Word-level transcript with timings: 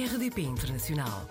RDP 0.00 0.40
Internacional. 0.40 1.28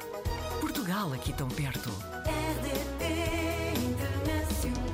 Portugal 0.61 1.12
aqui 1.13 1.33
tão 1.33 1.47
perto. 1.47 1.89
RDP 1.89 3.73
Internacional. 3.81 4.85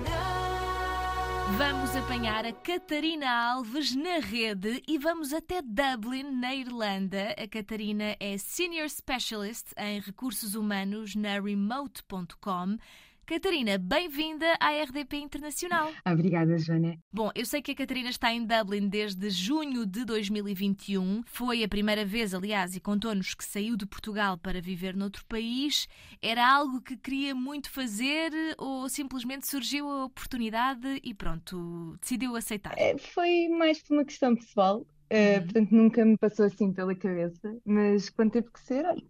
Vamos 1.57 1.93
apanhar 1.93 2.45
a 2.45 2.53
Catarina 2.53 3.29
Alves 3.29 3.93
na 3.93 4.19
rede 4.19 4.81
e 4.87 4.97
vamos 4.97 5.33
até 5.33 5.61
Dublin, 5.61 6.23
na 6.23 6.55
Irlanda. 6.55 7.35
A 7.37 7.45
Catarina 7.49 8.15
é 8.17 8.37
Senior 8.37 8.89
Specialist 8.89 9.73
em 9.75 9.99
Recursos 9.99 10.55
Humanos 10.55 11.13
na 11.13 11.37
Remote.com. 11.37 12.77
Catarina, 13.25 13.79
bem-vinda 13.79 14.45
à 14.59 14.69
RDP 14.83 15.17
Internacional. 15.17 15.91
Obrigada, 16.05 16.59
Joana. 16.59 16.95
Bom, 17.11 17.31
eu 17.33 17.43
sei 17.43 17.59
que 17.59 17.71
a 17.71 17.75
Catarina 17.75 18.09
está 18.09 18.31
em 18.31 18.45
Dublin 18.45 18.87
desde 18.87 19.31
junho 19.31 19.83
de 19.83 20.05
2021. 20.05 21.23
Foi 21.25 21.63
a 21.63 21.67
primeira 21.67 22.05
vez, 22.05 22.35
aliás, 22.35 22.75
e 22.75 22.79
contou-nos 22.79 23.33
que 23.33 23.43
saiu 23.43 23.75
de 23.75 23.87
Portugal 23.87 24.37
para 24.37 24.61
viver 24.61 24.95
noutro 24.95 25.25
país. 25.25 25.87
Era 26.21 26.47
algo 26.47 26.79
que 26.81 26.95
queria 26.95 27.33
muito 27.33 27.71
fazer 27.71 28.31
ou 28.59 28.87
simplesmente 28.89 29.47
surgiu 29.47 29.89
a 29.89 30.05
oportunidade 30.05 30.99
e 31.03 31.11
pronto, 31.13 31.95
decidiu 31.99 32.35
aceitar? 32.35 32.75
Eh, 32.77 32.95
Foi 32.99 33.47
mais 33.49 33.81
por 33.81 33.95
uma 33.95 34.05
questão 34.05 34.35
pessoal, 34.35 34.85
eh, 35.09 35.37
Uhum. 35.39 35.43
portanto 35.45 35.71
nunca 35.71 36.05
me 36.05 36.15
passou 36.17 36.45
assim 36.45 36.71
pela 36.71 36.93
cabeça, 36.93 37.57
mas 37.65 38.07
quando 38.11 38.33
teve 38.33 38.51
que 38.51 38.59
ser, 38.59 38.85
olha, 38.85 39.01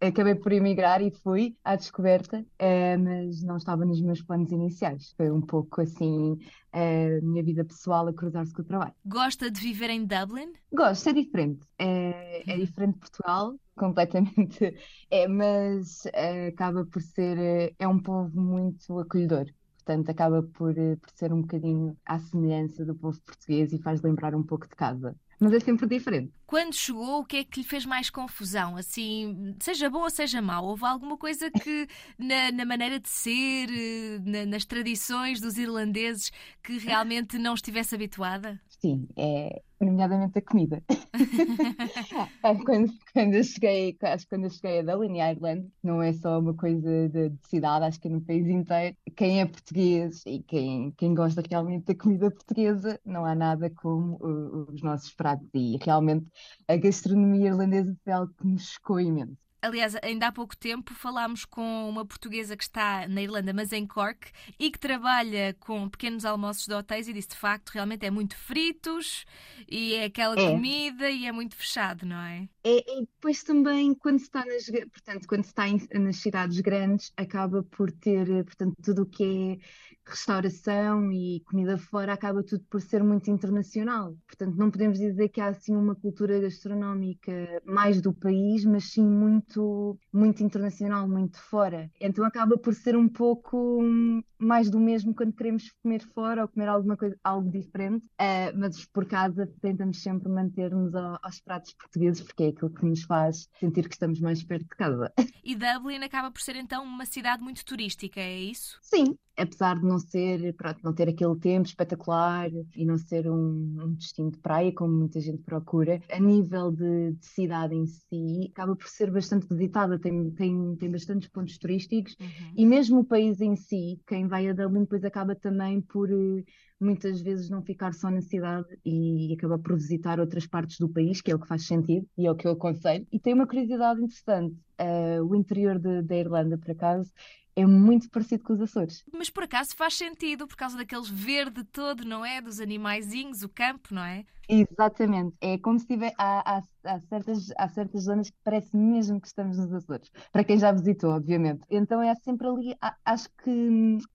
acabei 0.00 0.34
por 0.34 0.52
emigrar 0.52 1.00
e 1.02 1.10
fui 1.10 1.56
à 1.64 1.76
descoberta, 1.76 2.44
eh, 2.58 2.96
mas 2.96 3.42
não 3.42 3.56
estava 3.56 3.84
nos 3.84 4.00
meus 4.02 4.22
planos 4.22 4.50
iniciais. 4.52 5.12
Foi 5.16 5.30
um 5.30 5.40
pouco 5.40 5.80
assim 5.80 6.38
a 6.72 7.20
minha 7.22 7.42
vida 7.42 7.64
pessoal 7.64 8.08
a 8.08 8.12
cruzar-se 8.14 8.52
com 8.52 8.62
o 8.62 8.64
trabalho. 8.64 8.94
Gosta 9.04 9.50
de 9.50 9.60
viver 9.60 9.90
em 9.90 10.04
Dublin? 10.04 10.52
Gosto, 10.72 11.08
é 11.10 11.12
diferente. 11.12 11.66
É, 11.78 12.52
é 12.52 12.56
diferente 12.58 12.94
de 12.94 13.00
Portugal, 13.00 13.54
completamente. 13.76 14.74
É, 15.10 15.28
mas 15.28 16.04
eh, 16.12 16.48
acaba 16.48 16.84
por 16.86 17.00
ser. 17.02 17.38
eh, 17.38 17.74
É 17.78 17.86
um 17.88 18.00
povo 18.00 18.40
muito 18.40 18.98
acolhedor. 18.98 19.46
Portanto, 19.76 20.10
acaba 20.10 20.42
por, 20.42 20.76
eh, 20.76 20.96
por 20.96 21.10
ser 21.10 21.32
um 21.32 21.42
bocadinho 21.42 21.96
à 22.04 22.18
semelhança 22.18 22.84
do 22.84 22.94
povo 22.94 23.20
português 23.22 23.72
e 23.72 23.78
faz 23.82 24.02
lembrar 24.02 24.34
um 24.34 24.42
pouco 24.42 24.66
de 24.68 24.74
casa. 24.76 25.16
Mas 25.44 25.52
é 25.52 25.60
sempre 25.60 25.86
diferente. 25.86 26.32
Quando 26.46 26.74
chegou, 26.74 27.20
o 27.20 27.24
que 27.24 27.36
é 27.38 27.44
que 27.44 27.60
lhe 27.60 27.66
fez 27.66 27.84
mais 27.84 28.08
confusão? 28.08 28.76
Assim, 28.76 29.54
seja 29.60 29.90
bom 29.90 30.00
ou 30.02 30.10
seja 30.10 30.40
mau, 30.40 30.64
houve 30.64 30.84
alguma 30.86 31.16
coisa 31.18 31.50
que 31.50 31.86
na, 32.18 32.50
na 32.50 32.64
maneira 32.64 32.98
de 32.98 33.08
ser, 33.08 33.68
eh, 33.70 34.18
na- 34.24 34.46
nas 34.46 34.64
tradições 34.64 35.40
dos 35.40 35.58
irlandeses, 35.58 36.30
que 36.62 36.78
realmente 36.78 37.38
não 37.38 37.54
estivesse 37.54 37.94
habituada? 37.94 38.60
Sim, 38.80 39.06
é 39.16 39.62
nomeadamente 39.84 40.38
a 40.38 40.42
comida. 40.42 40.82
Ah, 42.42 42.54
Quando, 42.64 42.92
quando 43.12 43.34
eu 43.34 43.42
cheguei, 43.44 43.96
acho 44.02 44.24
que 44.24 44.30
quando 44.30 44.44
eu 44.44 44.50
cheguei 44.50 44.80
a 44.80 44.82
Dublin 44.82 45.16
e 45.16 45.20
à 45.20 45.32
Irlanda, 45.32 45.66
não 45.82 46.02
é 46.02 46.12
só 46.12 46.38
uma 46.38 46.54
coisa 46.54 47.08
de, 47.08 47.30
de 47.30 47.46
cidade, 47.48 47.84
acho 47.86 48.00
que 48.00 48.08
é 48.08 48.10
no 48.10 48.20
país 48.20 48.46
inteiro. 48.46 48.96
Quem 49.16 49.40
é 49.40 49.46
português 49.46 50.22
e 50.26 50.42
quem, 50.42 50.92
quem 50.92 51.14
gosta 51.14 51.42
realmente 51.48 51.86
da 51.86 51.94
comida 51.94 52.30
portuguesa, 52.30 53.00
não 53.04 53.24
há 53.24 53.34
nada 53.34 53.70
como 53.70 54.16
uh, 54.16 54.72
os 54.72 54.82
nossos 54.82 55.12
pratos. 55.14 55.48
E 55.54 55.78
realmente 55.82 56.26
a 56.68 56.76
gastronomia 56.76 57.48
irlandesa 57.48 57.96
foi 58.04 58.12
algo 58.12 58.32
que 58.34 58.46
me 58.46 58.58
chocou 58.58 59.00
imenso. 59.00 59.43
Aliás, 59.64 59.96
ainda 60.02 60.26
há 60.28 60.32
pouco 60.32 60.56
tempo 60.56 60.92
falámos 60.94 61.44
com 61.44 61.88
uma 61.88 62.04
portuguesa 62.04 62.56
que 62.56 62.64
está 62.64 63.08
na 63.08 63.22
Irlanda, 63.22 63.52
mas 63.52 63.72
em 63.72 63.86
Cork, 63.86 64.30
e 64.58 64.70
que 64.70 64.78
trabalha 64.78 65.54
com 65.58 65.88
pequenos 65.88 66.24
almoços 66.24 66.66
de 66.66 66.74
hotéis 66.74 67.08
e 67.08 67.12
disse 67.12 67.28
de 67.28 67.36
facto 67.36 67.70
realmente 67.70 68.04
é 68.04 68.10
muito 68.10 68.36
fritos 68.36 69.24
e 69.68 69.94
é 69.94 70.04
aquela 70.04 70.38
É. 70.38 70.50
comida 70.50 71.10
e 71.10 71.26
é 71.26 71.32
muito 71.32 71.56
fechado, 71.56 72.04
não 72.04 72.20
é? 72.20 72.46
É, 72.66 72.78
e 72.98 73.00
depois 73.02 73.42
também, 73.42 73.94
quando 73.94 74.18
se 74.18 74.24
está 74.24 74.42
nas, 74.46 74.64
portanto, 74.90 75.26
quando 75.28 75.44
está 75.44 75.68
em- 75.68 75.86
nas 76.00 76.16
cidades 76.16 76.60
grandes, 76.60 77.12
acaba 77.16 77.62
por 77.62 77.92
ter, 77.92 78.28
eh, 78.30 78.42
portanto, 78.42 78.74
tudo 78.82 79.02
o 79.02 79.06
que 79.06 79.22
é 79.60 79.66
restauração 80.06 81.10
e 81.12 81.40
comida 81.46 81.76
fora, 81.78 82.12
acaba 82.14 82.42
tudo 82.42 82.64
por 82.70 82.80
ser 82.80 83.02
muito 83.02 83.30
internacional. 83.30 84.16
Portanto, 84.26 84.56
não 84.56 84.70
podemos 84.70 84.98
dizer 84.98 85.28
que 85.28 85.40
há 85.42 85.48
assim 85.48 85.74
uma 85.76 85.94
cultura 85.94 86.40
gastronómica 86.40 87.32
mais 87.66 88.00
do 88.00 88.12
país, 88.14 88.64
mas 88.64 88.84
sim 88.92 89.04
muito, 89.06 89.98
muito 90.12 90.42
internacional, 90.42 91.08
muito 91.08 91.38
fora. 91.38 91.90
Então 92.00 92.24
acaba 92.24 92.56
por 92.58 92.74
ser 92.74 92.96
um 92.96 93.08
pouco 93.08 93.82
hum, 93.82 94.22
mais 94.38 94.70
do 94.70 94.78
mesmo 94.80 95.14
quando 95.14 95.32
queremos 95.34 95.70
comer 95.82 96.02
fora 96.14 96.42
ou 96.42 96.48
comer 96.48 96.68
alguma 96.68 96.96
coisa, 96.96 97.16
algo 97.24 97.50
diferente. 97.50 98.06
Ah, 98.18 98.52
mas 98.54 98.84
por 98.86 99.06
casa 99.06 99.46
tentamos 99.60 100.02
sempre 100.02 100.28
manter-nos 100.28 100.94
ao- 100.94 101.18
aos 101.22 101.40
pratos 101.40 101.72
portugueses, 101.74 102.22
porque 102.22 102.42
é 102.44 102.52
aquilo 102.54 102.70
que 102.70 102.84
nos 102.86 103.02
faz 103.02 103.48
sentir 103.58 103.88
que 103.88 103.94
estamos 103.94 104.20
mais 104.20 104.42
perto 104.42 104.62
de 104.64 104.76
casa. 104.76 105.12
E 105.42 105.54
Dublin 105.54 106.02
acaba 106.02 106.30
por 106.30 106.40
ser 106.40 106.56
então 106.56 106.82
uma 106.84 107.04
cidade 107.04 107.42
muito 107.42 107.64
turística, 107.64 108.20
é 108.20 108.38
isso? 108.38 108.78
Sim, 108.80 109.18
apesar 109.36 109.78
de 109.78 109.84
não 109.84 109.98
ser, 109.98 110.54
pronto, 110.54 110.80
não 110.82 110.92
ter 110.92 111.08
aquele 111.08 111.36
tempo 111.36 111.66
espetacular 111.66 112.50
e 112.74 112.84
não 112.84 112.96
ser 112.96 113.28
um, 113.28 113.76
um 113.82 113.94
destino 113.94 114.30
de 114.30 114.38
praia, 114.38 114.72
como 114.72 114.92
muita 114.92 115.20
gente 115.20 115.42
procura, 115.42 116.00
a 116.10 116.20
nível 116.20 116.70
de, 116.70 117.12
de 117.12 117.26
cidade 117.26 117.74
em 117.74 117.86
si, 117.86 118.50
acaba 118.52 118.76
por 118.76 118.88
ser 118.88 119.10
bastante 119.10 119.46
visitada, 119.48 119.98
tem, 119.98 120.30
tem, 120.30 120.76
tem 120.76 120.90
bastantes 120.90 121.28
pontos 121.28 121.58
turísticos 121.58 122.16
e 122.56 122.64
mesmo 122.64 123.00
o 123.00 123.04
país 123.04 123.40
em 123.40 123.56
si, 123.56 124.00
quem 124.06 124.26
vai 124.26 124.48
a 124.48 124.52
Dublin 124.52 124.80
depois 124.80 125.04
acaba 125.04 125.34
também 125.34 125.80
por 125.80 126.10
eh, 126.10 126.44
muitas 126.80 127.20
vezes 127.20 127.48
não 127.48 127.62
ficar 127.62 127.92
só 127.94 128.10
na 128.10 128.20
cidade 128.20 128.66
e 128.84 129.34
acaba 129.36 129.58
por 129.58 129.74
visitar 129.74 130.20
outras 130.20 130.46
partes 130.46 130.78
do 130.78 130.88
país, 130.88 131.20
que 131.20 131.30
é 131.30 131.34
o 131.34 131.38
que 131.38 131.48
faz 131.48 131.66
sentido 131.66 132.06
e 132.16 132.26
é 132.26 132.30
o 132.30 132.34
que 132.34 132.46
eu 132.46 132.52
aconselho. 132.52 133.06
E 133.10 133.18
tem 133.18 133.34
uma 133.34 133.46
curiosidade 133.46 134.00
interessante, 134.00 134.56
eh, 134.78 135.20
o 135.20 135.34
interior 135.34 135.78
da 135.78 136.16
Irlanda, 136.16 136.58
por 136.58 136.70
acaso, 136.70 137.10
é 137.56 137.64
muito 137.66 138.10
parecido 138.10 138.42
com 138.44 138.52
os 138.54 138.60
Açores. 138.60 139.04
Mas 139.12 139.30
por 139.30 139.44
acaso 139.44 139.74
faz 139.76 139.94
sentido, 139.94 140.46
por 140.46 140.56
causa 140.56 140.76
daqueles 140.76 141.08
verde 141.08 141.64
todo, 141.64 142.04
não 142.04 142.24
é? 142.24 142.40
Dos 142.40 142.60
animaizinhos, 142.60 143.42
o 143.42 143.48
campo, 143.48 143.94
não 143.94 144.04
é? 144.04 144.24
Exatamente, 144.46 145.34
é 145.40 145.56
como 145.56 145.78
se 145.78 145.86
tiver, 145.86 146.12
há, 146.18 146.58
há, 146.58 146.62
há 146.84 147.00
certas, 147.00 147.50
há 147.56 147.66
certas 147.68 148.02
zonas 148.02 148.28
que 148.28 148.36
parece 148.44 148.76
mesmo 148.76 149.18
que 149.18 149.26
estamos 149.26 149.56
nos 149.56 149.72
Açores, 149.72 150.10
para 150.30 150.44
quem 150.44 150.58
já 150.58 150.70
visitou, 150.70 151.12
obviamente. 151.12 151.62
Então 151.70 152.02
é 152.02 152.14
sempre 152.16 152.46
ali, 152.46 152.76
acho 153.06 153.28
que 153.42 153.50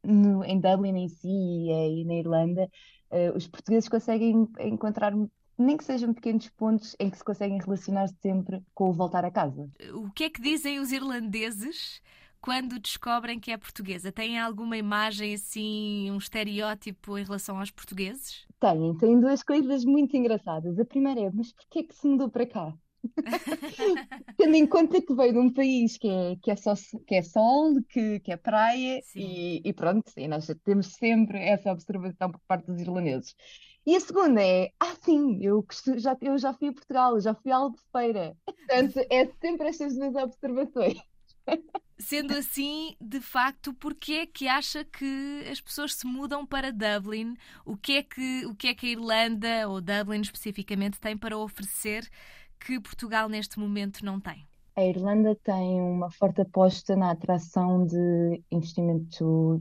no- 0.03 0.43
em 0.45 0.59
Dublin 0.59 0.95
em 0.97 1.07
si 1.09 1.27
e 1.27 2.05
na 2.05 2.13
Irlanda, 2.15 2.69
eh, 3.09 3.31
os 3.35 3.47
portugueses 3.47 3.89
conseguem 3.89 4.47
encontrar, 4.59 5.13
nem 5.57 5.75
que 5.75 5.83
sejam 5.83 6.13
pequenos 6.13 6.47
pontos 6.49 6.95
em 6.99 7.09
que 7.09 7.17
se 7.17 7.23
conseguem 7.23 7.57
relacionar 7.59 8.07
sempre 8.21 8.61
com 8.75 8.89
o 8.89 8.93
voltar 8.93 9.25
a 9.25 9.31
casa. 9.31 9.67
O 9.93 10.11
que 10.11 10.25
é 10.25 10.29
que 10.29 10.41
dizem 10.41 10.79
os 10.79 10.91
irlandeses 10.91 12.01
quando 12.41 12.79
descobrem 12.79 13.39
que 13.39 13.51
é 13.51 13.57
portuguesa? 13.57 14.11
Têm 14.11 14.39
alguma 14.39 14.77
imagem 14.77 15.33
assim, 15.33 16.09
um 16.11 16.17
estereótipo 16.17 17.17
em 17.17 17.23
relação 17.23 17.59
aos 17.59 17.71
portugueses? 17.71 18.45
Têm, 18.59 18.97
têm 18.97 19.19
duas 19.19 19.43
coisas 19.43 19.85
muito 19.85 20.15
engraçadas. 20.15 20.79
A 20.79 20.85
primeira 20.85 21.21
é, 21.21 21.31
mas 21.33 21.51
porquê 21.51 21.79
é 21.79 21.83
que 21.83 21.95
se 21.95 22.07
mudou 22.07 22.29
para 22.29 22.45
cá? 22.45 22.73
Tendo 24.37 24.55
em 24.55 24.67
conta 24.67 25.01
que 25.01 25.13
veio 25.13 25.33
de 25.33 25.39
um 25.39 25.53
país 25.53 25.97
que 25.97 26.09
é, 26.09 26.35
que 26.41 26.51
é, 26.51 26.55
só, 26.55 26.73
que 27.07 27.15
é 27.15 27.21
sol, 27.21 27.75
que, 27.89 28.19
que 28.19 28.31
é 28.31 28.37
praia 28.37 29.01
e, 29.15 29.61
e 29.63 29.73
pronto, 29.73 30.11
e 30.17 30.27
nós 30.27 30.47
temos 30.63 30.87
sempre 30.95 31.39
essa 31.39 31.71
observação 31.71 32.31
por 32.31 32.41
parte 32.47 32.65
dos 32.65 32.81
irlandeses. 32.81 33.35
E 33.85 33.95
a 33.95 33.99
segunda 33.99 34.41
é, 34.41 34.71
ah 34.79 34.95
sim, 35.01 35.39
eu, 35.41 35.65
já, 35.97 36.15
eu 36.21 36.37
já 36.37 36.53
fui 36.53 36.67
a 36.67 36.73
Portugal, 36.73 37.19
já 37.19 37.33
fui 37.33 37.51
a 37.51 37.57
Albufeira. 37.57 38.35
Portanto, 38.45 38.99
é 39.09 39.25
sempre 39.41 39.67
estas 39.67 39.95
duas 39.95 40.15
observações. 40.15 40.99
Sendo 42.01 42.33
assim, 42.33 42.95
de 43.01 43.19
facto, 43.19 43.73
porquê 43.73 44.13
é 44.13 44.25
que 44.25 44.47
acha 44.47 44.85
que 44.85 45.43
as 45.51 45.59
pessoas 45.59 45.93
se 45.95 46.07
mudam 46.07 46.45
para 46.45 46.71
Dublin? 46.71 47.35
O 47.65 47.75
que 47.75 47.97
é 47.97 48.03
que, 48.03 48.45
o 48.45 48.55
que, 48.55 48.69
é 48.69 48.73
que 48.73 48.87
a 48.87 48.89
Irlanda, 48.91 49.67
ou 49.67 49.81
Dublin 49.81 50.21
especificamente, 50.21 50.99
tem 50.99 51.17
para 51.17 51.37
oferecer 51.37 52.09
que 52.57 52.79
Portugal 52.79 53.27
neste 53.27 53.59
momento 53.59 54.03
não 54.05 54.17
tem? 54.17 54.47
A 54.77 54.85
Irlanda 54.85 55.35
tem 55.43 55.81
uma 55.81 56.09
forte 56.09 56.39
aposta 56.39 56.95
na 56.95 57.11
atração 57.11 57.85
de 57.85 58.41
investimento 58.49 59.59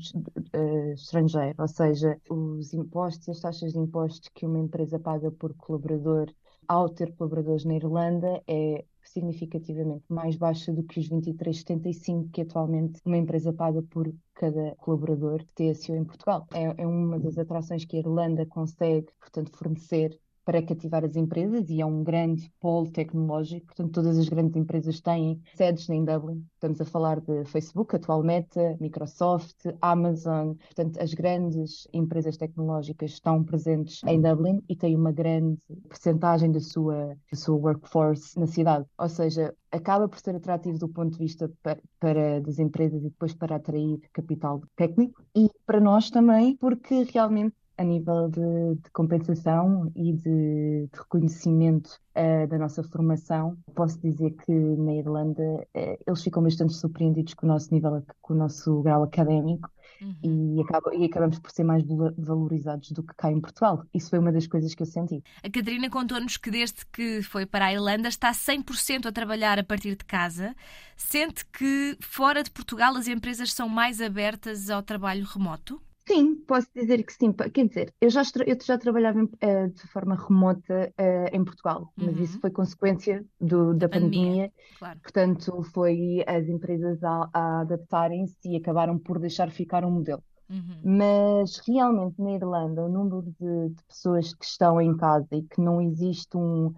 eh, 0.53 0.93
estrangeiro, 0.93 1.57
ou 1.59 1.67
seja, 1.67 2.21
os 2.31 2.73
impostos, 2.73 3.29
as 3.29 3.41
taxas 3.41 3.73
de 3.73 3.81
impostos 3.81 4.31
que 4.33 4.47
uma 4.47 4.61
empresa 4.61 4.97
paga 4.97 5.33
por 5.33 5.53
colaborador 5.57 6.33
ao 6.69 6.89
ter 6.89 7.17
colaboradores 7.17 7.65
na 7.65 7.75
Irlanda 7.75 8.41
é 8.47 8.85
significativamente 9.13 10.05
mais 10.09 10.37
baixa 10.37 10.73
do 10.73 10.83
que 10.83 11.01
os 11.01 11.09
23,75 11.09 12.31
que 12.31 12.43
atualmente 12.43 13.01
uma 13.05 13.17
empresa 13.17 13.53
paga 13.53 13.83
por 13.83 14.13
cada 14.35 14.75
colaborador 14.77 15.45
TSO 15.55 15.95
em 15.95 16.05
Portugal. 16.05 16.47
É, 16.53 16.83
é 16.83 16.87
uma 16.87 17.19
das 17.19 17.39
atrações 17.39 17.85
que 17.85 17.97
a 17.97 18.01
Irlanda 18.01 18.47
consegue, 18.47 19.09
portanto, 19.19 19.51
fornecer 19.57 20.19
para 20.49 20.63
cativar 20.63 21.05
as 21.05 21.15
empresas 21.15 21.69
e 21.69 21.79
é 21.79 21.85
um 21.85 22.03
grande 22.03 22.51
polo 22.59 22.91
tecnológico, 22.91 23.67
portanto, 23.67 23.93
todas 23.93 24.17
as 24.17 24.31
grandes 24.31 24.57
empresas 24.57 24.99
têm 24.99 25.39
sedes 25.55 25.87
em 25.91 26.03
Dublin. 26.03 26.43
Estamos 26.55 26.81
a 26.81 26.87
falar 26.87 27.21
de 27.21 27.45
Facebook, 27.45 27.95
atual 27.95 28.23
Meta, 28.23 28.75
Microsoft, 28.81 29.67
Amazon, 29.83 30.55
portanto, 30.55 31.03
as 31.03 31.13
grandes 31.13 31.87
empresas 31.93 32.39
tecnológicas 32.39 33.11
estão 33.11 33.45
presentes 33.45 34.01
em 34.07 34.23
Dublin 34.23 34.63
e 34.71 34.75
têm 34.75 34.97
uma 34.97 35.13
grande 35.13 35.59
percentagem 35.87 36.51
da 36.51 36.61
sua, 36.61 37.15
da 37.31 37.37
sua 37.37 37.55
workforce 37.55 38.41
na 38.41 38.47
cidade. 38.47 38.87
Ou 38.97 39.09
seja, 39.11 39.55
acaba 39.71 40.09
por 40.09 40.19
ser 40.19 40.35
atrativo 40.35 40.79
do 40.79 40.89
ponto 40.89 41.13
de 41.13 41.19
vista 41.19 41.53
para, 41.63 41.79
para 42.01 42.41
das 42.41 42.59
empresas 42.59 43.03
e 43.03 43.11
depois 43.11 43.35
para 43.35 43.57
atrair 43.57 44.01
capital 44.15 44.63
técnico 44.75 45.23
e 45.37 45.51
para 45.67 45.79
nós 45.79 46.09
também, 46.09 46.57
porque 46.57 47.03
realmente 47.13 47.55
a 47.79 47.85
nível 47.85 48.29
de, 48.29 48.75
de 48.83 48.91
compensação 48.93 49.91
e 49.95 50.13
de, 50.13 50.89
de 50.93 50.99
reconhecimento 50.99 51.99
uh, 52.17 52.47
da 52.49 52.59
nossa 52.59 52.83
formação, 52.83 53.57
posso 53.73 54.01
dizer 54.01 54.33
que 54.33 54.53
na 54.53 54.95
Irlanda 54.95 55.43
uh, 55.43 55.99
eles 56.05 56.23
ficam 56.23 56.43
bastante 56.43 56.75
surpreendidos 56.75 57.35
com 57.35 57.47
o 57.47 57.49
nosso 57.49 57.73
nível, 57.73 58.03
com 58.21 58.35
o 58.35 58.37
nosso 58.37 58.83
grau 58.83 59.05
académico 59.05 59.71
uhum. 60.03 60.57
e, 60.59 60.61
acaba, 60.61 60.93
e 60.93 61.05
acabamos 61.05 61.39
por 61.39 61.53
ser 61.53 61.63
mais 61.63 61.85
valorizados 62.19 62.91
do 62.91 63.03
que 63.05 63.15
cá 63.17 63.31
em 63.31 63.41
Portugal. 63.41 63.85
Isso 63.95 64.11
foi 64.11 64.19
uma 64.19 64.33
das 64.33 64.49
coisas 64.49 64.75
que 64.75 64.83
eu 64.83 64.87
senti. 64.87 65.23
A 65.45 65.49
Catarina 65.49 65.89
contou-nos 65.89 66.37
que 66.37 66.51
desde 66.51 66.85
que 66.93 67.23
foi 67.23 67.47
para 67.47 67.67
a 67.67 67.73
Irlanda 67.73 68.09
está 68.09 68.33
100% 68.33 69.07
a 69.07 69.13
trabalhar 69.13 69.57
a 69.57 69.65
partir 69.65 69.95
de 69.95 70.05
casa. 70.05 70.53
Sente 70.97 71.47
que 71.47 71.97
fora 72.01 72.43
de 72.43 72.51
Portugal 72.51 72.97
as 72.97 73.07
empresas 73.07 73.53
são 73.53 73.69
mais 73.69 74.01
abertas 74.01 74.69
ao 74.69 74.83
trabalho 74.83 75.25
remoto? 75.25 75.81
Sim, 76.09 76.37
posso 76.47 76.67
dizer 76.75 77.03
que 77.05 77.13
sim. 77.13 77.33
Quer 77.33 77.69
dizer, 77.69 77.95
eu 78.01 78.09
já, 78.09 78.23
eu 78.47 78.57
já 78.65 78.79
trabalhava 78.79 79.23
uh, 79.23 79.69
de 79.69 79.87
forma 79.89 80.17
remota 80.17 80.91
uh, 80.99 81.37
em 81.37 81.45
Portugal, 81.45 81.93
mas 81.95 82.17
uhum. 82.17 82.23
isso 82.23 82.41
foi 82.41 82.51
consequência 82.51 83.25
do, 83.39 83.75
da 83.75 83.89
pandemia. 83.89 84.21
pandemia. 84.21 84.53
Claro. 84.79 84.99
Portanto, 85.01 85.63
foi 85.75 86.25
as 86.27 86.49
empresas 86.49 87.05
a, 87.05 87.29
a 87.33 87.61
adaptarem-se 87.61 88.37
e 88.45 88.57
acabaram 88.57 88.99
por 88.99 89.19
deixar 89.19 89.51
ficar 89.51 89.85
um 89.85 89.91
modelo. 89.91 90.23
Uhum. 90.49 90.81
Mas 90.83 91.59
realmente 91.59 92.21
na 92.23 92.33
Irlanda, 92.33 92.83
o 92.83 92.89
número 92.89 93.23
de, 93.23 93.69
de, 93.69 93.85
pessoas 93.87 94.33
que 94.33 94.47
estão 94.47 94.81
em 94.81 94.97
casa 94.97 95.29
e 95.33 95.43
que 95.43 95.61
não 95.61 95.79
existe 95.79 96.39
um, 96.39 96.73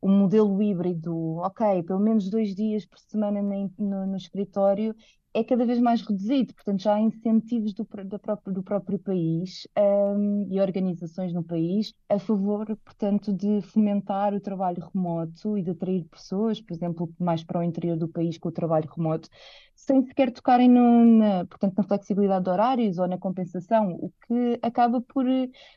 um 0.00 0.18
modelo 0.18 0.62
híbrido, 0.62 1.38
ok, 1.38 1.82
pelo 1.82 1.98
menos 1.98 2.30
dois 2.30 2.54
dias 2.54 2.86
por 2.86 3.00
semana 3.00 3.42
no, 3.42 4.06
no 4.06 4.16
escritório, 4.16 4.94
é 5.36 5.44
cada 5.44 5.66
vez 5.66 5.78
mais 5.78 6.00
reduzido, 6.00 6.54
portanto 6.54 6.80
já 6.82 6.94
há 6.94 7.00
incentivos 7.00 7.74
do, 7.74 7.86
do, 8.04 8.18
próprio, 8.18 8.54
do 8.54 8.62
próprio 8.62 8.98
país 8.98 9.68
um, 9.78 10.48
e 10.50 10.58
organizações 10.58 11.30
no 11.30 11.44
país 11.44 11.92
a 12.08 12.18
favor, 12.18 12.64
portanto, 12.82 13.34
de 13.34 13.60
fomentar 13.60 14.32
o 14.32 14.40
trabalho 14.40 14.82
remoto 14.94 15.58
e 15.58 15.62
de 15.62 15.72
atrair 15.72 16.04
pessoas, 16.04 16.58
por 16.62 16.72
exemplo, 16.72 17.12
mais 17.20 17.44
para 17.44 17.60
o 17.60 17.62
interior 17.62 17.98
do 17.98 18.08
país 18.08 18.38
com 18.38 18.48
o 18.48 18.52
trabalho 18.52 18.88
remoto, 18.90 19.28
sem 19.74 20.02
sequer 20.06 20.32
tocarem 20.32 20.70
no, 20.70 21.04
na, 21.04 21.44
portanto, 21.44 21.74
na 21.76 21.84
flexibilidade 21.84 22.44
de 22.44 22.50
horários 22.50 22.96
ou 22.98 23.06
na 23.06 23.18
compensação, 23.18 23.92
o 23.92 24.10
que 24.26 24.58
acaba 24.62 25.02
por, 25.02 25.26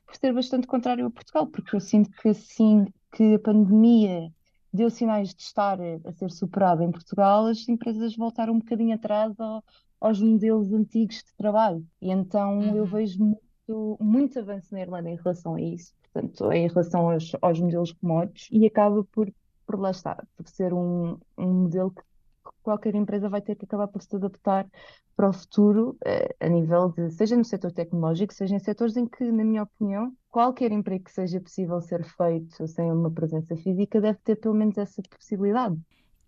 por 0.05 0.15
ser 0.15 0.33
bastante 0.33 0.67
contrário 0.67 1.05
a 1.05 1.11
Portugal, 1.11 1.47
porque 1.47 1.75
eu 1.75 1.81
sinto 1.81 2.09
que 2.11 2.29
assim 2.29 2.85
que 3.11 3.35
a 3.35 3.39
pandemia 3.39 4.31
deu 4.71 4.89
sinais 4.89 5.33
de 5.33 5.41
estar 5.41 5.79
a 5.81 6.11
ser 6.13 6.31
superada 6.31 6.83
em 6.83 6.91
Portugal, 6.91 7.47
as 7.47 7.67
empresas 7.67 8.15
voltaram 8.15 8.53
um 8.53 8.59
bocadinho 8.59 8.95
atrás 8.95 9.39
ao, 9.39 9.63
aos 9.99 10.21
modelos 10.21 10.71
antigos 10.71 11.17
de 11.17 11.33
trabalho. 11.35 11.85
E 12.01 12.11
então 12.11 12.59
uhum. 12.59 12.75
eu 12.75 12.85
vejo 12.85 13.19
muito, 13.19 13.97
muito 13.99 14.39
avanço 14.39 14.67
na 14.71 14.81
Irlanda 14.81 15.09
em 15.09 15.15
relação 15.15 15.55
a 15.55 15.61
isso, 15.61 15.93
portanto, 16.01 16.51
em 16.51 16.67
relação 16.67 17.11
aos, 17.11 17.31
aos 17.41 17.59
modelos 17.59 17.95
remotos, 18.01 18.47
e 18.51 18.65
acaba 18.65 19.03
por, 19.05 19.31
por 19.65 19.79
lá 19.79 19.91
estar, 19.91 20.25
por 20.35 20.47
ser 20.47 20.73
um, 20.73 21.17
um 21.37 21.63
modelo 21.63 21.91
que 21.91 22.03
qualquer 22.61 22.95
empresa 22.95 23.29
vai 23.29 23.41
ter 23.41 23.55
que 23.55 23.65
acabar 23.65 23.87
por 23.87 24.01
se 24.01 24.15
adaptar 24.15 24.67
para 25.15 25.29
o 25.29 25.33
futuro, 25.33 25.97
eh, 26.05 26.35
a 26.39 26.47
nível 26.47 26.89
de, 26.91 27.11
seja 27.11 27.35
no 27.35 27.43
setor 27.43 27.71
tecnológico, 27.71 28.33
seja 28.33 28.55
em 28.55 28.59
setores 28.59 28.95
em 28.95 29.05
que, 29.07 29.31
na 29.31 29.43
minha 29.43 29.63
opinião, 29.63 30.13
qualquer 30.29 30.71
emprego 30.71 31.03
que 31.05 31.11
seja 31.11 31.41
possível 31.41 31.81
ser 31.81 32.03
feito 32.05 32.67
sem 32.67 32.91
uma 32.91 33.11
presença 33.11 33.55
física 33.57 33.99
deve 33.99 34.19
ter 34.23 34.37
pelo 34.37 34.55
menos 34.55 34.77
essa 34.77 35.01
possibilidade. 35.09 35.77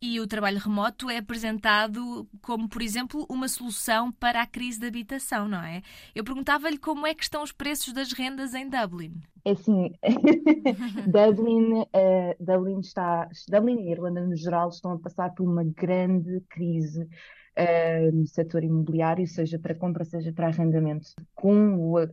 E 0.04 0.20
o 0.20 0.26
trabalho 0.26 0.58
remoto 0.58 1.12
é 1.12 1.18
apresentado 1.18 2.28
como, 2.42 2.68
por 2.68 2.82
exemplo, 2.82 3.24
uma 3.30 3.48
solução 3.48 4.12
para 4.12 4.42
a 4.42 4.48
crise 4.48 4.80
de 4.80 4.88
habitação, 4.88 5.48
não 5.48 5.62
é? 5.62 5.84
Eu 6.16 6.24
perguntava-lhe 6.24 6.80
como 6.80 7.06
é 7.06 7.14
que 7.14 7.22
estão 7.22 7.44
os 7.44 7.52
preços 7.52 7.94
das 7.94 8.12
rendas 8.12 8.56
em 8.56 8.68
Dublin. 8.68 9.14
É 9.46 9.52
assim, 9.52 9.92
Dublin, 11.06 11.82
uh, 11.82 12.36
Dublin 12.40 12.80
está, 12.80 13.30
Dublin 13.48 13.82
e 13.82 13.92
Irlanda 13.92 14.26
no 14.26 14.36
geral 14.36 14.70
estão 14.70 14.94
a 14.94 15.00
passar 15.00 15.36
por 15.36 15.44
uma 15.44 15.64
grande 15.64 16.42
crise 16.50 17.04
uh, 17.04 18.12
no 18.12 18.26
setor 18.26 18.64
imobiliário, 18.64 19.28
seja 19.28 19.60
para 19.60 19.76
compra, 19.76 20.04
seja 20.04 20.34
para 20.34 20.48
arrendamento, 20.48 21.10
com 21.36 21.76
o, 21.76 22.08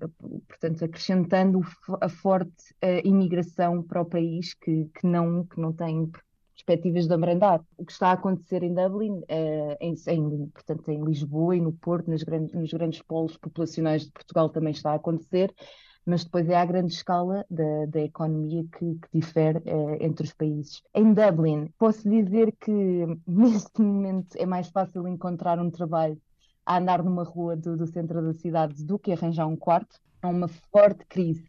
portanto, 0.47 0.85
acrescentando 0.85 1.61
a 2.03 2.09
forte 2.11 2.75
uh, 2.85 3.01
imigração 3.03 3.83
para 3.83 4.03
o 4.03 4.07
país 4.07 4.53
que, 4.53 4.91
que, 4.95 5.07
não, 5.07 5.47
que 5.47 5.59
não 5.59 5.73
tem 5.73 6.11
perspectivas 6.69 7.07
de 7.07 7.15
abrandar. 7.15 7.65
O 7.79 7.85
que 7.85 7.93
está 7.93 8.09
a 8.09 8.13
acontecer 8.13 8.63
em 8.63 8.75
Dublin, 8.75 9.21
uh, 9.21 9.77
em, 9.81 9.95
em, 10.07 10.47
portanto, 10.49 10.89
em 10.91 11.03
Lisboa 11.03 11.57
e 11.57 11.61
no 11.61 11.73
Porto, 11.73 12.11
nas 12.11 12.23
grandes, 12.23 12.55
nos 12.55 12.71
grandes 12.71 13.01
polos 13.03 13.37
populacionais 13.39 14.05
de 14.05 14.13
Portugal 14.13 14.51
também 14.51 14.73
está 14.73 14.93
a 14.93 14.97
acontecer, 14.97 15.55
mas 16.05 16.25
depois 16.25 16.49
é 16.49 16.57
à 16.57 16.65
grande 16.65 16.93
escala 16.93 17.45
da, 17.51 17.87
da 17.87 18.01
economia 18.01 18.65
que, 18.65 18.95
que 18.97 19.09
difere 19.15 19.59
uh, 19.61 19.97
entre 20.01 20.27
os 20.27 20.35
países. 20.35 20.83
Em 20.95 21.15
Dublin, 21.15 21.73
posso 21.79 22.09
dizer 22.09 22.55
que 22.61 22.71
neste 23.27 23.81
momento 23.81 24.37
é 24.37 24.45
mais 24.45 24.69
fácil 24.69 25.09
encontrar 25.09 25.59
um 25.59 25.71
trabalho 25.71 26.21
a 26.67 26.79
andar 26.79 27.03
numa 27.03 27.25
rua 27.25 27.57
do, 27.57 27.79
do 27.79 27.87
centro 27.87 28.21
da 28.21 28.35
cidade 28.35 28.85
do 28.85 28.99
que 28.99 29.13
arranjar 29.13 29.47
um 29.47 29.57
quarto. 29.57 29.99
Há 30.21 30.29
uma 30.29 30.49
forte 30.49 31.07
crise 31.07 31.49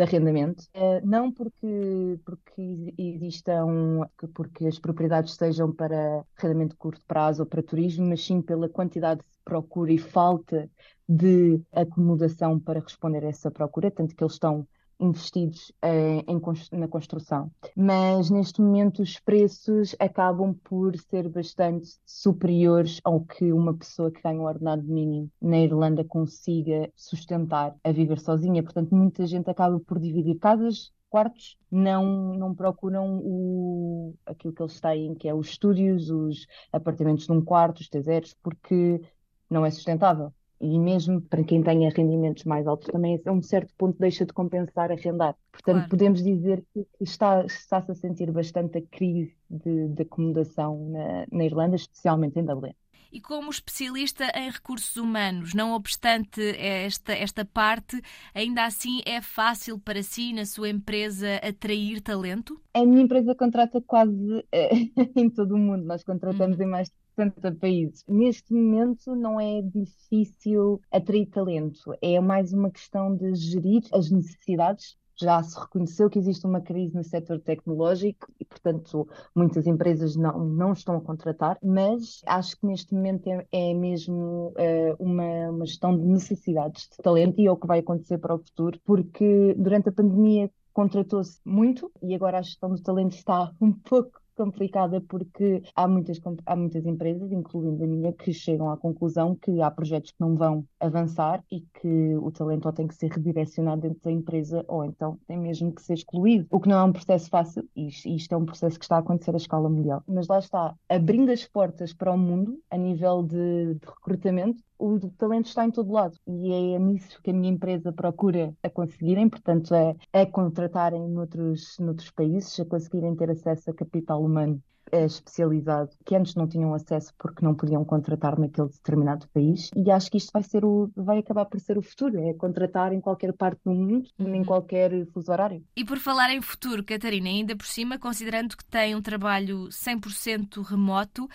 de 0.00 0.04
arrendamento, 0.04 0.64
uh, 0.74 1.06
não 1.06 1.30
porque, 1.30 2.18
porque 2.24 2.94
existam, 2.96 4.08
porque 4.34 4.66
as 4.66 4.78
propriedades 4.78 5.34
sejam 5.34 5.70
para 5.70 6.24
arrendamento 6.38 6.70
de 6.70 6.78
curto 6.78 7.04
prazo 7.06 7.42
ou 7.42 7.46
para 7.46 7.62
turismo, 7.62 8.06
mas 8.06 8.24
sim 8.24 8.40
pela 8.40 8.68
quantidade 8.68 9.20
de 9.20 9.38
procura 9.44 9.92
e 9.92 9.98
falta 9.98 10.70
de 11.06 11.60
acomodação 11.72 12.58
para 12.58 12.80
responder 12.80 13.24
a 13.24 13.28
essa 13.28 13.50
procura, 13.50 13.90
tanto 13.90 14.14
que 14.14 14.24
eles 14.24 14.32
estão 14.32 14.66
investidos 15.00 15.72
eh, 15.82 16.24
em, 16.26 16.40
na 16.78 16.88
construção. 16.88 17.50
Mas 17.74 18.30
neste 18.30 18.60
momento 18.60 19.02
os 19.02 19.18
preços 19.18 19.96
acabam 19.98 20.54
por 20.64 20.96
ser 20.96 21.28
bastante 21.28 21.98
superiores 22.04 23.00
ao 23.02 23.20
que 23.22 23.52
uma 23.52 23.74
pessoa 23.74 24.10
que 24.10 24.22
ganha 24.22 24.40
um 24.40 24.44
ordenado 24.44 24.82
mínimo 24.82 25.30
na 25.40 25.58
Irlanda 25.58 26.04
consiga 26.04 26.90
sustentar 26.94 27.74
a 27.82 27.92
viver 27.92 28.18
sozinha. 28.18 28.62
Portanto, 28.62 28.94
muita 28.94 29.26
gente 29.26 29.48
acaba 29.50 29.80
por 29.80 29.98
dividir 29.98 30.38
casas 30.38 30.92
quartos, 31.10 31.58
não, 31.70 32.32
não 32.34 32.54
procuram 32.54 33.18
o, 33.18 34.14
aquilo 34.24 34.54
que 34.54 34.62
eles 34.62 34.80
têm, 34.80 35.14
que 35.16 35.28
é 35.28 35.34
os 35.34 35.48
estúdios, 35.48 36.08
os 36.08 36.46
apartamentos 36.72 37.26
de 37.26 37.32
um 37.32 37.44
quarto, 37.44 37.80
os 37.80 37.88
T0, 37.88 38.32
porque 38.40 39.02
não 39.50 39.66
é 39.66 39.70
sustentável 39.72 40.32
e 40.60 40.78
mesmo 40.78 41.20
para 41.22 41.42
quem 41.42 41.62
tenha 41.62 41.90
rendimentos 41.90 42.44
mais 42.44 42.66
altos, 42.66 42.88
também 42.88 43.20
a 43.24 43.32
um 43.32 43.42
certo 43.42 43.74
ponto 43.76 43.98
deixa 43.98 44.26
de 44.26 44.32
compensar 44.32 44.92
arrendar. 44.92 45.34
Portanto, 45.50 45.76
claro. 45.76 45.88
podemos 45.88 46.22
dizer 46.22 46.62
que 46.72 46.86
está, 47.00 47.44
está-se 47.44 47.90
a 47.90 47.94
sentir 47.94 48.30
bastante 48.30 48.78
a 48.78 48.82
crise 48.82 49.34
de, 49.48 49.88
de 49.88 50.02
acomodação 50.02 50.90
na, 50.90 51.26
na 51.32 51.44
Irlanda, 51.44 51.76
especialmente 51.76 52.38
em 52.38 52.44
Dublin 52.44 52.74
e 53.12 53.20
como 53.20 53.50
especialista 53.50 54.30
em 54.36 54.50
recursos 54.50 54.96
humanos, 54.96 55.52
não 55.52 55.72
obstante 55.72 56.40
esta, 56.56 57.12
esta 57.12 57.44
parte, 57.44 58.00
ainda 58.34 58.64
assim 58.64 59.00
é 59.04 59.20
fácil 59.20 59.78
para 59.78 60.02
si, 60.02 60.32
na 60.32 60.46
sua 60.46 60.68
empresa, 60.68 61.36
atrair 61.36 62.00
talento? 62.00 62.60
A 62.72 62.84
minha 62.84 63.02
empresa 63.02 63.34
contrata 63.34 63.80
quase 63.80 64.44
eh, 64.52 64.70
em 65.16 65.28
todo 65.28 65.54
o 65.54 65.58
mundo, 65.58 65.84
nós 65.84 66.04
contratamos 66.04 66.58
uhum. 66.58 66.64
em 66.64 66.68
mais 66.68 66.92
60 67.20 67.52
países. 67.52 68.04
Neste 68.08 68.52
momento 68.52 69.14
não 69.14 69.38
é 69.38 69.60
difícil 69.60 70.80
atrair 70.90 71.26
talento, 71.26 71.94
é 72.00 72.18
mais 72.20 72.52
uma 72.52 72.70
questão 72.70 73.14
de 73.14 73.34
gerir 73.34 73.82
as 73.92 74.10
necessidades 74.10 74.98
já 75.20 75.42
se 75.42 75.58
reconheceu 75.58 76.08
que 76.08 76.18
existe 76.18 76.46
uma 76.46 76.62
crise 76.62 76.94
no 76.94 77.04
setor 77.04 77.38
tecnológico 77.40 78.26
e, 78.40 78.44
portanto, 78.44 79.06
muitas 79.34 79.66
empresas 79.66 80.16
não, 80.16 80.46
não 80.46 80.72
estão 80.72 80.96
a 80.96 81.00
contratar, 81.00 81.58
mas 81.62 82.22
acho 82.26 82.56
que 82.56 82.66
neste 82.66 82.94
momento 82.94 83.28
é, 83.28 83.46
é 83.52 83.74
mesmo 83.74 84.54
uh, 84.56 84.96
uma, 84.98 85.50
uma 85.50 85.66
gestão 85.66 85.94
de 85.94 86.06
necessidades 86.06 86.88
de 86.88 86.96
talento 87.02 87.38
e 87.38 87.46
é 87.46 87.52
o 87.52 87.56
que 87.56 87.66
vai 87.66 87.80
acontecer 87.80 88.16
para 88.16 88.34
o 88.34 88.38
futuro, 88.38 88.80
porque 88.82 89.54
durante 89.58 89.90
a 89.90 89.92
pandemia 89.92 90.50
contratou-se 90.72 91.40
muito 91.44 91.92
e 92.02 92.14
agora 92.14 92.38
a 92.38 92.42
gestão 92.42 92.70
do 92.70 92.82
talento 92.82 93.14
está 93.14 93.52
um 93.60 93.72
pouco 93.72 94.19
complicada 94.40 95.02
porque 95.02 95.62
há 95.76 95.86
muitas, 95.86 96.18
há 96.46 96.56
muitas 96.56 96.86
empresas, 96.86 97.30
incluindo 97.30 97.84
a 97.84 97.86
minha, 97.86 98.12
que 98.12 98.32
chegam 98.32 98.70
à 98.70 98.76
conclusão 98.76 99.36
que 99.36 99.60
há 99.60 99.70
projetos 99.70 100.12
que 100.12 100.20
não 100.20 100.34
vão 100.34 100.64
avançar 100.80 101.44
e 101.50 101.60
que 101.60 102.16
o 102.16 102.30
talento 102.30 102.64
ou 102.64 102.72
tem 102.72 102.86
que 102.86 102.94
ser 102.94 103.10
redirecionado 103.10 103.82
dentro 103.82 104.00
da 104.02 104.10
empresa 104.10 104.64
ou 104.66 104.82
então 104.82 105.18
tem 105.26 105.38
mesmo 105.38 105.74
que 105.74 105.82
ser 105.82 105.94
excluído, 105.94 106.46
o 106.50 106.58
que 106.58 106.70
não 106.70 106.78
é 106.78 106.84
um 106.84 106.92
processo 106.92 107.28
fácil 107.28 107.68
e 107.76 107.88
isto 107.88 108.32
é 108.32 108.36
um 108.36 108.46
processo 108.46 108.78
que 108.78 108.84
está 108.86 108.96
a 108.96 109.00
acontecer 109.00 109.34
à 109.34 109.36
escala 109.36 109.68
mundial. 109.68 110.02
Mas 110.08 110.26
lá 110.26 110.38
está, 110.38 110.74
abrindo 110.88 111.30
as 111.30 111.46
portas 111.46 111.92
para 111.92 112.10
o 112.10 112.16
mundo 112.16 112.58
a 112.70 112.78
nível 112.78 113.22
de, 113.22 113.74
de 113.74 113.86
recrutamento, 113.86 114.62
o 114.80 114.98
talento 115.18 115.46
está 115.46 115.64
em 115.64 115.70
todo 115.70 115.92
lado 115.92 116.16
e 116.26 116.74
é 116.74 116.78
nisso 116.78 117.20
que 117.22 117.30
a 117.30 117.34
minha 117.34 117.52
empresa 117.52 117.92
procura 117.92 118.54
a 118.62 118.70
conseguirem, 118.70 119.28
portanto, 119.28 119.74
é, 119.74 119.94
é 120.12 120.24
contratarem 120.24 121.06
noutros, 121.06 121.76
noutros 121.78 122.10
países, 122.10 122.58
a 122.58 122.64
conseguirem 122.64 123.14
ter 123.14 123.30
acesso 123.30 123.70
a 123.70 123.74
capital 123.74 124.24
humano 124.30 124.62
é 124.92 125.04
especializado 125.04 125.90
que 126.04 126.16
antes 126.16 126.34
não 126.34 126.48
tinham 126.48 126.74
acesso 126.74 127.12
porque 127.16 127.44
não 127.44 127.54
podiam 127.54 127.84
contratar 127.84 128.38
naquele 128.38 128.68
determinado 128.68 129.28
país 129.28 129.70
e 129.76 129.90
acho 129.90 130.10
que 130.10 130.18
isto 130.18 130.32
vai 130.32 130.42
ser 130.42 130.64
o 130.64 130.90
vai 130.96 131.18
acabar 131.18 131.44
por 131.44 131.60
ser 131.60 131.78
o 131.78 131.82
futuro 131.82 132.18
é 132.18 132.34
contratar 132.34 132.92
em 132.92 133.00
qualquer 133.00 133.32
parte 133.32 133.60
do 133.64 133.72
mundo 133.72 134.08
uhum. 134.18 134.34
em 134.34 134.44
qualquer 134.44 135.06
fuso 135.12 135.30
horário 135.30 135.62
e 135.76 135.84
por 135.84 135.98
falar 135.98 136.30
em 136.30 136.40
futuro 136.40 136.82
Catarina 136.84 137.28
ainda 137.28 137.54
por 137.54 137.66
cima 137.66 137.98
considerando 137.98 138.56
que 138.56 138.64
tem 138.64 138.94
um 138.94 139.02
trabalho 139.02 139.68
100% 139.68 140.62
remoto 140.62 141.28